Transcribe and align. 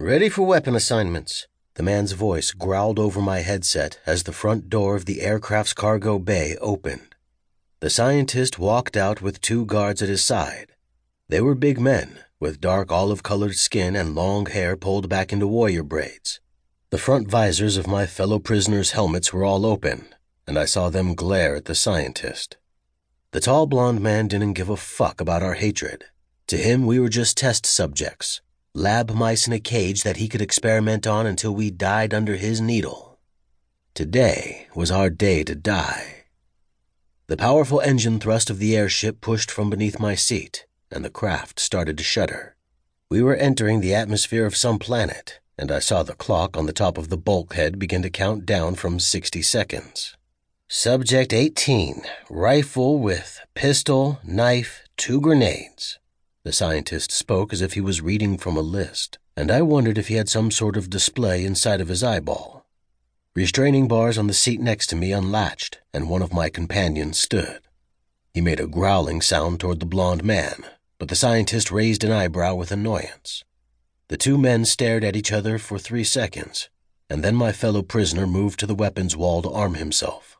Ready 0.00 0.30
for 0.30 0.46
weapon 0.46 0.74
assignments. 0.74 1.46
The 1.74 1.82
man's 1.82 2.12
voice 2.12 2.52
growled 2.52 2.98
over 2.98 3.20
my 3.20 3.40
headset 3.40 4.00
as 4.06 4.22
the 4.22 4.32
front 4.32 4.70
door 4.70 4.96
of 4.96 5.04
the 5.04 5.20
aircraft's 5.20 5.74
cargo 5.74 6.18
bay 6.18 6.56
opened. 6.58 7.14
The 7.80 7.90
scientist 7.90 8.58
walked 8.58 8.96
out 8.96 9.20
with 9.20 9.42
two 9.42 9.66
guards 9.66 10.00
at 10.00 10.08
his 10.08 10.24
side. 10.24 10.68
They 11.28 11.42
were 11.42 11.54
big 11.54 11.78
men, 11.78 12.18
with 12.40 12.62
dark 12.62 12.90
olive 12.90 13.22
colored 13.22 13.56
skin 13.56 13.94
and 13.94 14.14
long 14.14 14.46
hair 14.46 14.74
pulled 14.74 15.10
back 15.10 15.34
into 15.34 15.46
warrior 15.46 15.82
braids. 15.82 16.40
The 16.88 16.96
front 16.96 17.28
visors 17.28 17.76
of 17.76 17.86
my 17.86 18.06
fellow 18.06 18.38
prisoners' 18.38 18.92
helmets 18.92 19.34
were 19.34 19.44
all 19.44 19.66
open, 19.66 20.06
and 20.46 20.58
I 20.58 20.64
saw 20.64 20.88
them 20.88 21.14
glare 21.14 21.56
at 21.56 21.66
the 21.66 21.74
scientist. 21.74 22.56
The 23.32 23.40
tall 23.40 23.66
blond 23.66 24.00
man 24.00 24.28
didn't 24.28 24.54
give 24.54 24.70
a 24.70 24.78
fuck 24.78 25.20
about 25.20 25.42
our 25.42 25.56
hatred. 25.56 26.06
To 26.46 26.56
him, 26.56 26.86
we 26.86 26.98
were 26.98 27.10
just 27.10 27.36
test 27.36 27.66
subjects, 27.66 28.40
lab 28.74 29.10
mice 29.10 29.48
in 29.48 29.52
a 29.52 29.58
cage 29.58 30.04
that 30.04 30.18
he 30.18 30.28
could 30.28 30.40
experiment 30.40 31.06
on 31.06 31.26
until 31.26 31.52
we 31.52 31.70
died 31.70 32.14
under 32.14 32.36
his 32.36 32.60
needle. 32.60 33.18
Today 33.94 34.68
was 34.74 34.90
our 34.90 35.10
day 35.10 35.42
to 35.44 35.54
die. 35.54 36.24
The 37.26 37.36
powerful 37.36 37.80
engine 37.80 38.20
thrust 38.20 38.48
of 38.50 38.58
the 38.58 38.76
airship 38.76 39.20
pushed 39.20 39.50
from 39.50 39.70
beneath 39.70 39.98
my 39.98 40.14
seat, 40.14 40.66
and 40.90 41.04
the 41.04 41.10
craft 41.10 41.60
started 41.60 41.96
to 41.98 42.04
shudder. 42.04 42.56
We 43.08 43.22
were 43.22 43.36
entering 43.36 43.80
the 43.80 43.94
atmosphere 43.94 44.46
of 44.46 44.56
some 44.56 44.78
planet, 44.78 45.40
and 45.58 45.70
I 45.70 45.78
saw 45.78 46.02
the 46.02 46.14
clock 46.14 46.56
on 46.56 46.66
the 46.66 46.72
top 46.72 46.96
of 46.96 47.08
the 47.08 47.16
bulkhead 47.16 47.78
begin 47.78 48.02
to 48.02 48.10
count 48.10 48.46
down 48.46 48.76
from 48.76 48.98
60 48.98 49.42
seconds. 49.42 50.16
Subject 50.68 51.32
18, 51.32 52.02
rifle 52.28 52.98
with 52.98 53.40
pistol, 53.54 54.20
knife, 54.24 54.82
two 54.96 55.20
grenades. 55.20 55.99
The 56.42 56.52
scientist 56.54 57.12
spoke 57.12 57.52
as 57.52 57.60
if 57.60 57.74
he 57.74 57.82
was 57.82 58.00
reading 58.00 58.38
from 58.38 58.56
a 58.56 58.62
list, 58.62 59.18
and 59.36 59.50
I 59.50 59.60
wondered 59.60 59.98
if 59.98 60.08
he 60.08 60.14
had 60.14 60.30
some 60.30 60.50
sort 60.50 60.78
of 60.78 60.88
display 60.88 61.44
inside 61.44 61.82
of 61.82 61.88
his 61.88 62.02
eyeball. 62.02 62.64
Restraining 63.34 63.88
bars 63.88 64.16
on 64.16 64.26
the 64.26 64.32
seat 64.32 64.58
next 64.58 64.86
to 64.86 64.96
me 64.96 65.12
unlatched, 65.12 65.80
and 65.92 66.08
one 66.08 66.22
of 66.22 66.32
my 66.32 66.48
companions 66.48 67.18
stood. 67.18 67.60
He 68.32 68.40
made 68.40 68.58
a 68.58 68.66
growling 68.66 69.20
sound 69.20 69.60
toward 69.60 69.80
the 69.80 69.86
blond 69.86 70.24
man, 70.24 70.64
but 70.98 71.08
the 71.10 71.14
scientist 71.14 71.70
raised 71.70 72.04
an 72.04 72.10
eyebrow 72.10 72.54
with 72.54 72.72
annoyance. 72.72 73.44
The 74.08 74.16
two 74.16 74.38
men 74.38 74.64
stared 74.64 75.04
at 75.04 75.16
each 75.16 75.32
other 75.32 75.58
for 75.58 75.78
three 75.78 76.04
seconds, 76.04 76.70
and 77.10 77.22
then 77.22 77.36
my 77.36 77.52
fellow 77.52 77.82
prisoner 77.82 78.26
moved 78.26 78.58
to 78.60 78.66
the 78.66 78.74
weapons 78.74 79.14
wall 79.14 79.42
to 79.42 79.50
arm 79.50 79.74
himself. 79.74 80.39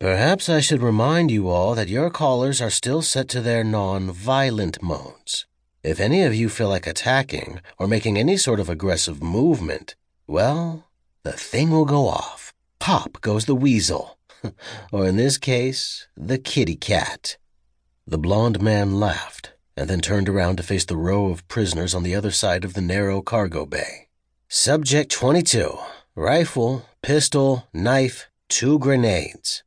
Perhaps 0.00 0.48
I 0.48 0.60
should 0.60 0.82
remind 0.82 1.30
you 1.30 1.48
all 1.48 1.74
that 1.76 1.88
your 1.88 2.10
collars 2.10 2.60
are 2.60 2.70
still 2.70 3.00
set 3.00 3.28
to 3.28 3.40
their 3.40 3.62
non 3.62 4.10
violent 4.10 4.82
modes. 4.82 5.46
If 5.82 6.00
any 6.00 6.22
of 6.22 6.34
you 6.34 6.48
feel 6.48 6.68
like 6.68 6.86
attacking 6.86 7.60
or 7.78 7.86
making 7.86 8.18
any 8.18 8.36
sort 8.36 8.58
of 8.58 8.68
aggressive 8.68 9.22
movement, 9.22 9.94
well, 10.26 10.88
the 11.22 11.32
thing 11.32 11.70
will 11.70 11.84
go 11.84 12.08
off. 12.08 12.52
Pop 12.80 13.20
goes 13.20 13.44
the 13.44 13.54
weasel. 13.54 14.18
or 14.92 15.06
in 15.06 15.16
this 15.16 15.38
case, 15.38 16.08
the 16.16 16.38
kitty 16.38 16.76
cat. 16.76 17.36
The 18.06 18.18
blond 18.18 18.60
man 18.60 18.98
laughed 18.98 19.52
and 19.76 19.88
then 19.88 20.00
turned 20.00 20.28
around 20.28 20.56
to 20.56 20.62
face 20.62 20.84
the 20.84 20.96
row 20.96 21.26
of 21.26 21.46
prisoners 21.48 21.94
on 21.94 22.02
the 22.02 22.14
other 22.14 22.30
side 22.30 22.64
of 22.64 22.74
the 22.74 22.80
narrow 22.80 23.22
cargo 23.22 23.64
bay. 23.64 24.08
Subject 24.48 25.10
22 25.10 25.78
rifle, 26.16 26.84
pistol, 27.02 27.68
knife, 27.72 28.28
two 28.48 28.78
grenades. 28.78 29.62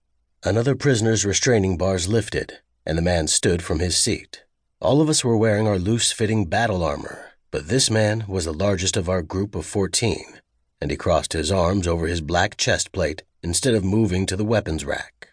Another 0.47 0.75
prisoner's 0.75 1.25
restraining 1.25 1.75
bars 1.75 2.07
lifted, 2.07 2.59
and 2.85 2.97
the 2.97 3.01
man 3.01 3.27
stood 3.27 3.61
from 3.61 3.79
his 3.79 3.97
seat. 3.97 4.45
All 4.79 5.01
of 5.01 5.09
us 5.09 5.21
were 5.21 5.35
wearing 5.35 5.67
our 5.67 5.77
loose 5.77 6.13
fitting 6.13 6.45
battle 6.45 6.85
armor, 6.85 7.33
but 7.51 7.67
this 7.67 7.91
man 7.91 8.23
was 8.29 8.45
the 8.45 8.53
largest 8.53 8.95
of 8.95 9.09
our 9.09 9.21
group 9.21 9.55
of 9.55 9.65
14, 9.65 10.23
and 10.79 10.89
he 10.89 10.95
crossed 10.95 11.33
his 11.33 11.51
arms 11.51 11.85
over 11.85 12.07
his 12.07 12.21
black 12.21 12.55
chest 12.55 12.93
plate 12.93 13.23
instead 13.43 13.73
of 13.73 13.83
moving 13.83 14.25
to 14.25 14.37
the 14.37 14.45
weapons 14.45 14.85
rack. 14.85 15.27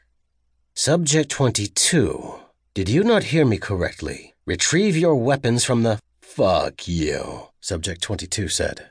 Subject 0.75 1.31
22, 1.31 2.41
did 2.75 2.89
you 2.89 3.05
not 3.05 3.31
hear 3.31 3.45
me 3.45 3.57
correctly? 3.59 4.35
Retrieve 4.47 4.97
your 4.97 5.15
weapons 5.15 5.65
from 5.65 5.85
the. 5.85 6.01
Fuck 6.23 6.89
you, 6.89 7.51
Subject 7.61 8.03
22 8.03 8.49
said. 8.49 8.91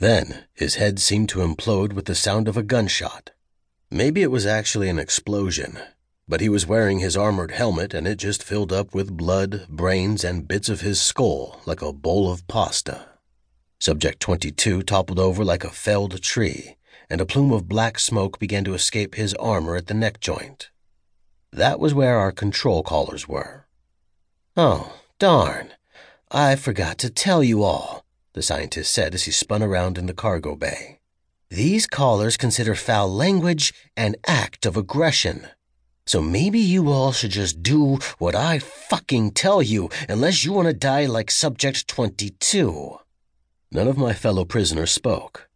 Then 0.00 0.46
his 0.54 0.74
head 0.74 0.98
seemed 0.98 1.28
to 1.28 1.38
implode 1.38 1.92
with 1.92 2.06
the 2.06 2.16
sound 2.16 2.48
of 2.48 2.56
a 2.56 2.64
gunshot. 2.64 3.30
Maybe 3.92 4.22
it 4.22 4.30
was 4.30 4.46
actually 4.46 4.88
an 4.88 4.98
explosion, 4.98 5.78
but 6.26 6.40
he 6.40 6.48
was 6.48 6.66
wearing 6.66 7.00
his 7.00 7.14
armored 7.14 7.50
helmet 7.50 7.92
and 7.92 8.08
it 8.08 8.16
just 8.16 8.42
filled 8.42 8.72
up 8.72 8.94
with 8.94 9.18
blood, 9.18 9.66
brains, 9.68 10.24
and 10.24 10.48
bits 10.48 10.70
of 10.70 10.80
his 10.80 10.98
skull 10.98 11.60
like 11.66 11.82
a 11.82 11.92
bowl 11.92 12.32
of 12.32 12.48
pasta. 12.48 13.04
Subject 13.80 14.18
22 14.18 14.82
toppled 14.84 15.18
over 15.18 15.44
like 15.44 15.62
a 15.62 15.68
felled 15.68 16.22
tree, 16.22 16.78
and 17.10 17.20
a 17.20 17.26
plume 17.26 17.52
of 17.52 17.68
black 17.68 17.98
smoke 17.98 18.38
began 18.38 18.64
to 18.64 18.72
escape 18.72 19.14
his 19.14 19.34
armor 19.34 19.76
at 19.76 19.88
the 19.88 19.94
neck 19.94 20.20
joint. 20.20 20.70
That 21.52 21.78
was 21.78 21.92
where 21.92 22.16
our 22.16 22.32
control 22.32 22.82
collars 22.82 23.28
were. 23.28 23.66
Oh, 24.56 25.00
darn. 25.18 25.74
I 26.30 26.56
forgot 26.56 26.96
to 26.96 27.10
tell 27.10 27.44
you 27.44 27.62
all, 27.62 28.06
the 28.32 28.40
scientist 28.40 28.90
said 28.90 29.12
as 29.14 29.24
he 29.24 29.32
spun 29.32 29.62
around 29.62 29.98
in 29.98 30.06
the 30.06 30.14
cargo 30.14 30.56
bay. 30.56 31.00
These 31.52 31.86
collars 31.86 32.38
consider 32.38 32.74
foul 32.74 33.12
language 33.12 33.74
an 33.94 34.16
act 34.26 34.64
of 34.64 34.74
aggression. 34.74 35.48
So 36.06 36.22
maybe 36.22 36.58
you 36.58 36.90
all 36.90 37.12
should 37.12 37.32
just 37.32 37.62
do 37.62 37.98
what 38.16 38.34
I 38.34 38.58
fucking 38.58 39.32
tell 39.32 39.60
you, 39.60 39.90
unless 40.08 40.46
you 40.46 40.54
want 40.54 40.68
to 40.68 40.72
die 40.72 41.04
like 41.04 41.30
Subject 41.30 41.86
22. 41.86 42.96
None 43.70 43.86
of 43.86 43.98
my 43.98 44.14
fellow 44.14 44.46
prisoners 44.46 44.92
spoke, 44.92 45.50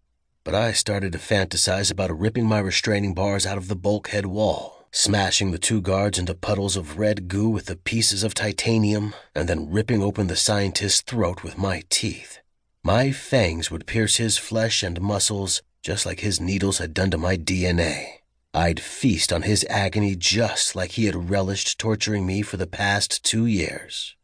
but 0.45 0.55
I 0.55 0.73
started 0.73 1.13
to 1.13 1.19
fantasize 1.19 1.91
about 1.91 2.21
ripping 2.21 2.45
my 2.45 2.59
restraining 2.59 3.15
bars 3.15 3.47
out 3.47 3.57
of 3.57 3.69
the 3.69 3.75
bulkhead 3.75 4.27
wall 4.27 4.75
smashing 4.93 5.51
the 5.51 5.59
two 5.59 5.81
guards 5.81 6.19
into 6.19 6.35
puddles 6.35 6.77
of 6.77 6.99
red 6.99 7.27
goo 7.27 7.49
with 7.49 7.67
the 7.67 7.77
pieces 7.77 8.23
of 8.23 8.35
titanium, 8.35 9.15
and 9.35 9.49
then 9.49 9.71
ripping 9.71 10.03
open 10.03 10.27
the 10.27 10.37
scientist's 10.37 11.01
throat 11.01 11.43
with 11.43 11.57
my 11.57 11.83
teeth. 11.89 12.39
My 12.83 13.13
fangs 13.13 13.71
would 13.71 13.87
pierce 13.87 14.17
his 14.17 14.39
flesh 14.39 14.83
and 14.83 15.01
muscles 15.01 15.63
just 15.83 16.07
like 16.07 16.21
his 16.21 16.41
needles 16.41 16.79
had 16.79 16.95
done 16.95 17.11
to 17.11 17.19
my 17.19 17.37
DNA. 17.37 18.19
I'd 18.53 18.81
feast 18.81 19.33
on 19.33 19.43
his 19.43 19.67
agony 19.69 20.17
just 20.17 20.75
like 20.75 20.93
he 20.93 21.05
had 21.05 21.31
relished 21.31 21.79
torturing 21.79 22.27
me 22.27 22.43
for 22.43 22.57
the 22.57 22.67
past 22.67 23.25
two 23.25 23.47
years. 23.47 24.17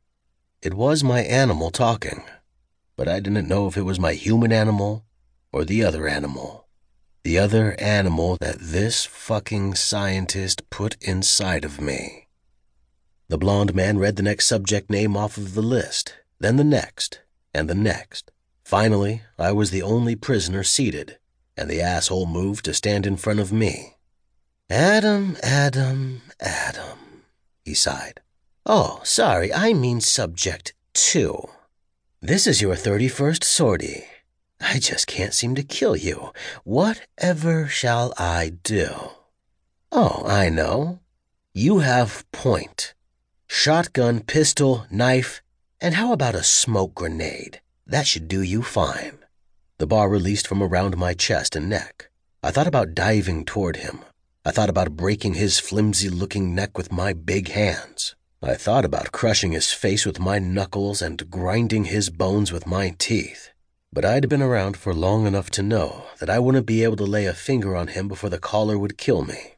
It 0.62 0.74
was 0.74 1.04
my 1.04 1.20
animal 1.20 1.70
talking, 1.70 2.24
but 2.96 3.08
I 3.08 3.20
didn't 3.20 3.48
know 3.48 3.66
if 3.66 3.76
it 3.76 3.82
was 3.82 4.00
my 4.00 4.14
human 4.14 4.52
animal 4.52 5.04
or 5.52 5.64
the 5.64 5.84
other 5.84 6.08
animal. 6.08 6.66
The 7.24 7.38
other 7.38 7.78
animal 7.80 8.36
that 8.40 8.58
this 8.58 9.04
fucking 9.04 9.74
scientist 9.74 10.68
put 10.70 10.96
inside 11.00 11.64
of 11.64 11.80
me. 11.80 12.28
The 13.28 13.38
blond 13.38 13.74
man 13.74 13.98
read 13.98 14.16
the 14.16 14.22
next 14.22 14.46
subject 14.46 14.90
name 14.90 15.16
off 15.16 15.36
of 15.36 15.54
the 15.54 15.62
list, 15.62 16.14
then 16.40 16.56
the 16.56 16.64
next, 16.64 17.20
and 17.54 17.68
the 17.68 17.74
next. 17.74 18.30
Finally, 18.64 19.22
I 19.38 19.52
was 19.52 19.70
the 19.70 19.82
only 19.82 20.16
prisoner 20.16 20.62
seated, 20.62 21.18
and 21.56 21.70
the 21.70 21.80
asshole 21.80 22.26
moved 22.26 22.64
to 22.64 22.74
stand 22.74 23.06
in 23.06 23.16
front 23.16 23.40
of 23.40 23.52
me. 23.52 23.96
Adam, 24.70 25.36
Adam, 25.42 26.22
Adam, 26.40 27.24
he 27.64 27.74
sighed. 27.74 28.20
Oh, 28.64 29.00
sorry, 29.04 29.52
I 29.52 29.72
mean 29.72 30.00
subject 30.00 30.72
two. 30.94 31.48
This 32.20 32.46
is 32.46 32.62
your 32.62 32.74
31st 32.74 33.42
sortie. 33.42 34.04
I 34.60 34.78
just 34.78 35.06
can't 35.08 35.34
seem 35.34 35.56
to 35.56 35.62
kill 35.64 35.96
you. 35.96 36.32
Whatever 36.62 37.66
shall 37.66 38.14
I 38.16 38.52
do? 38.62 38.90
Oh, 39.90 40.22
I 40.24 40.48
know. 40.48 41.00
You 41.52 41.80
have 41.80 42.24
point. 42.30 42.94
Shotgun, 43.48 44.20
pistol, 44.20 44.86
knife, 44.90 45.42
and 45.80 45.94
how 45.96 46.12
about 46.12 46.36
a 46.36 46.44
smoke 46.44 46.94
grenade? 46.94 47.60
That 47.86 48.06
should 48.06 48.28
do 48.28 48.40
you 48.40 48.62
fine. 48.62 49.18
The 49.82 49.88
bar 49.88 50.08
released 50.08 50.46
from 50.46 50.62
around 50.62 50.96
my 50.96 51.12
chest 51.12 51.56
and 51.56 51.68
neck. 51.68 52.08
I 52.40 52.52
thought 52.52 52.68
about 52.68 52.94
diving 52.94 53.44
toward 53.44 53.78
him. 53.78 53.98
I 54.44 54.52
thought 54.52 54.68
about 54.70 54.96
breaking 54.96 55.34
his 55.34 55.58
flimsy 55.58 56.08
looking 56.08 56.54
neck 56.54 56.78
with 56.78 56.92
my 56.92 57.12
big 57.12 57.48
hands. 57.48 58.14
I 58.40 58.54
thought 58.54 58.84
about 58.84 59.10
crushing 59.10 59.50
his 59.50 59.72
face 59.72 60.06
with 60.06 60.20
my 60.20 60.38
knuckles 60.38 61.02
and 61.02 61.28
grinding 61.28 61.86
his 61.86 62.10
bones 62.10 62.52
with 62.52 62.64
my 62.64 62.94
teeth. 62.96 63.50
But 63.92 64.04
I'd 64.04 64.28
been 64.28 64.40
around 64.40 64.76
for 64.76 64.94
long 64.94 65.26
enough 65.26 65.50
to 65.50 65.64
know 65.64 66.04
that 66.20 66.30
I 66.30 66.38
wouldn't 66.38 66.64
be 66.64 66.84
able 66.84 66.98
to 66.98 67.04
lay 67.04 67.26
a 67.26 67.34
finger 67.34 67.74
on 67.74 67.88
him 67.88 68.06
before 68.06 68.30
the 68.30 68.38
collar 68.38 68.78
would 68.78 68.96
kill 68.96 69.24
me. 69.24 69.56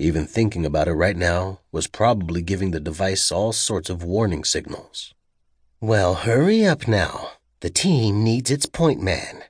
Even 0.00 0.26
thinking 0.26 0.66
about 0.66 0.88
it 0.88 0.94
right 0.94 1.16
now 1.16 1.60
was 1.70 1.86
probably 1.86 2.42
giving 2.42 2.72
the 2.72 2.80
device 2.80 3.30
all 3.30 3.52
sorts 3.52 3.88
of 3.88 4.02
warning 4.02 4.42
signals. 4.42 5.14
Well, 5.80 6.14
hurry 6.26 6.66
up 6.66 6.88
now. 6.88 7.34
The 7.60 7.70
team 7.70 8.24
needs 8.24 8.50
its 8.50 8.66
point 8.66 9.00
man. 9.00 9.44